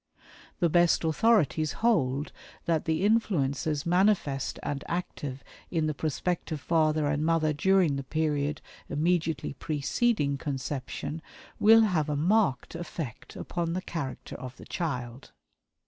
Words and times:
The 0.59 0.67
best 0.67 1.03
authorities 1.03 1.73
hold 1.73 2.31
that 2.65 2.85
the 2.85 3.05
influences 3.05 3.85
manifest 3.85 4.57
and 4.63 4.83
active 4.87 5.43
in 5.69 5.85
the 5.85 5.93
prospective 5.93 6.59
father 6.59 7.05
and 7.05 7.23
mother 7.23 7.53
during 7.53 7.97
the 7.97 8.03
period 8.03 8.61
immediately 8.89 9.53
preceding 9.53 10.39
conception 10.39 11.21
will 11.59 11.81
have 11.81 12.09
a 12.09 12.15
marked 12.15 12.73
effect 12.73 13.35
upon 13.35 13.73
the 13.73 13.81
character 13.83 14.35
of 14.35 14.57
the 14.57 14.65
child. 14.65 15.33